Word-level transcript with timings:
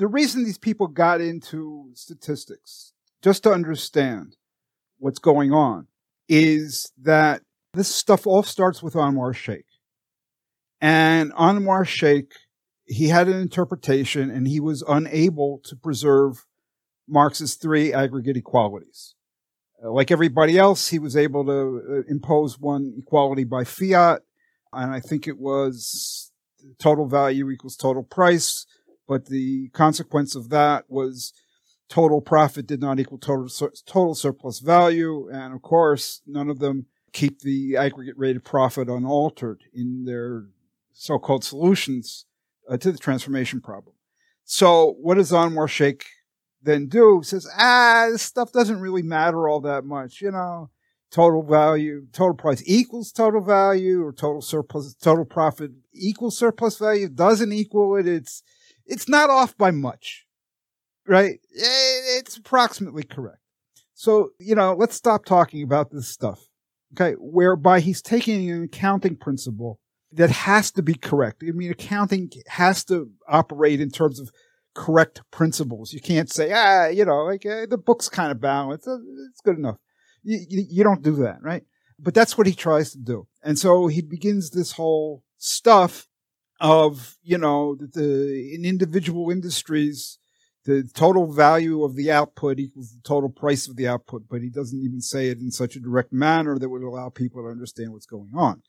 the 0.00 0.08
reason 0.08 0.44
these 0.44 0.56
people 0.56 0.86
got 0.86 1.20
into 1.20 1.90
statistics, 1.92 2.94
just 3.20 3.42
to 3.42 3.52
understand 3.52 4.34
what's 4.98 5.18
going 5.18 5.52
on, 5.52 5.88
is 6.26 6.90
that 7.02 7.42
this 7.74 7.94
stuff 7.94 8.26
all 8.26 8.42
starts 8.42 8.82
with 8.82 8.94
Anwar 8.94 9.34
Shaikh. 9.34 9.66
And 10.80 11.34
Anwar 11.34 11.86
Shaikh, 11.86 12.32
he 12.86 13.08
had 13.08 13.28
an 13.28 13.38
interpretation 13.38 14.30
and 14.30 14.48
he 14.48 14.58
was 14.58 14.82
unable 14.88 15.60
to 15.64 15.76
preserve 15.76 16.46
Marx's 17.06 17.56
three 17.56 17.92
aggregate 17.92 18.38
equalities. 18.38 19.14
Uh, 19.84 19.92
like 19.92 20.10
everybody 20.10 20.56
else, 20.56 20.88
he 20.88 20.98
was 20.98 21.14
able 21.14 21.44
to 21.44 21.82
uh, 21.90 22.02
impose 22.10 22.58
one 22.58 22.94
equality 22.96 23.44
by 23.44 23.64
fiat. 23.64 24.22
And 24.72 24.92
I 24.92 25.00
think 25.00 25.28
it 25.28 25.38
was 25.38 26.32
total 26.78 27.06
value 27.06 27.50
equals 27.50 27.76
total 27.76 28.02
price. 28.02 28.64
But 29.10 29.26
the 29.26 29.70
consequence 29.70 30.36
of 30.36 30.50
that 30.50 30.84
was 30.88 31.32
total 31.88 32.20
profit 32.20 32.68
did 32.68 32.80
not 32.80 33.00
equal 33.00 33.18
total, 33.18 33.48
total 33.84 34.14
surplus 34.14 34.60
value. 34.60 35.28
And 35.28 35.52
of 35.52 35.62
course, 35.62 36.22
none 36.28 36.48
of 36.48 36.60
them 36.60 36.86
keep 37.12 37.40
the 37.40 37.76
aggregate 37.76 38.16
rate 38.16 38.36
of 38.36 38.44
profit 38.44 38.88
unaltered 38.88 39.64
in 39.74 40.04
their 40.04 40.44
so-called 40.92 41.42
solutions 41.42 42.26
uh, 42.68 42.76
to 42.76 42.92
the 42.92 42.98
transformation 42.98 43.60
problem. 43.60 43.96
So 44.44 44.94
what 45.00 45.16
does 45.16 45.32
Anwar 45.32 45.68
Shaikh 45.68 46.04
then 46.62 46.86
do? 46.86 47.18
He 47.18 47.24
says, 47.24 47.48
ah, 47.58 48.06
this 48.12 48.22
stuff 48.22 48.52
doesn't 48.52 48.78
really 48.78 49.02
matter 49.02 49.48
all 49.48 49.60
that 49.62 49.84
much. 49.84 50.20
You 50.20 50.30
know, 50.30 50.70
total 51.10 51.42
value, 51.42 52.06
total 52.12 52.36
price 52.36 52.62
equals 52.64 53.10
total 53.10 53.42
value 53.42 54.04
or 54.04 54.12
total 54.12 54.40
surplus, 54.40 54.94
total 54.94 55.24
profit 55.24 55.72
equals 55.92 56.38
surplus 56.38 56.78
value 56.78 57.08
doesn't 57.08 57.52
equal 57.52 57.96
it. 57.96 58.06
It's, 58.06 58.44
it's 58.90 59.08
not 59.08 59.30
off 59.30 59.56
by 59.56 59.70
much, 59.70 60.26
right? 61.06 61.38
It's 61.52 62.36
approximately 62.36 63.04
correct. 63.04 63.38
So, 63.94 64.30
you 64.38 64.54
know, 64.54 64.74
let's 64.74 64.96
stop 64.96 65.24
talking 65.24 65.62
about 65.62 65.90
this 65.90 66.08
stuff. 66.08 66.48
Okay. 66.94 67.14
Whereby 67.18 67.80
he's 67.80 68.02
taking 68.02 68.50
an 68.50 68.64
accounting 68.64 69.16
principle 69.16 69.78
that 70.12 70.30
has 70.30 70.72
to 70.72 70.82
be 70.82 70.94
correct. 70.94 71.44
I 71.46 71.52
mean, 71.52 71.70
accounting 71.70 72.30
has 72.48 72.84
to 72.86 73.10
operate 73.28 73.80
in 73.80 73.90
terms 73.90 74.18
of 74.18 74.30
correct 74.74 75.22
principles. 75.30 75.92
You 75.92 76.00
can't 76.00 76.32
say, 76.32 76.50
ah, 76.52 76.86
you 76.86 77.04
know, 77.04 77.24
like 77.24 77.46
uh, 77.46 77.66
the 77.66 77.78
book's 77.78 78.08
kind 78.08 78.32
of 78.32 78.40
balanced. 78.40 78.88
Uh, 78.88 78.98
it's 79.30 79.40
good 79.40 79.56
enough. 79.56 79.76
You, 80.24 80.40
you, 80.48 80.64
you 80.68 80.84
don't 80.84 81.02
do 81.02 81.14
that, 81.16 81.38
right? 81.42 81.62
But 81.98 82.14
that's 82.14 82.36
what 82.36 82.48
he 82.48 82.54
tries 82.54 82.90
to 82.92 82.98
do. 82.98 83.28
And 83.44 83.56
so 83.58 83.86
he 83.86 84.02
begins 84.02 84.50
this 84.50 84.72
whole 84.72 85.22
stuff 85.38 86.08
of, 86.60 87.16
you 87.22 87.38
know, 87.38 87.74
the, 87.74 88.52
in 88.54 88.64
individual 88.64 89.30
industries, 89.30 90.18
the 90.64 90.88
total 90.94 91.32
value 91.32 91.82
of 91.82 91.96
the 91.96 92.10
output 92.10 92.58
equals 92.58 92.92
the 92.92 93.00
total 93.02 93.30
price 93.30 93.66
of 93.66 93.76
the 93.76 93.88
output, 93.88 94.24
but 94.28 94.42
he 94.42 94.50
doesn't 94.50 94.80
even 94.80 95.00
say 95.00 95.28
it 95.28 95.38
in 95.38 95.50
such 95.50 95.74
a 95.74 95.80
direct 95.80 96.12
manner 96.12 96.58
that 96.58 96.68
would 96.68 96.82
allow 96.82 97.08
people 97.08 97.42
to 97.42 97.48
understand 97.48 97.92
what's 97.92 98.06
going 98.06 98.32
on. 98.34 98.62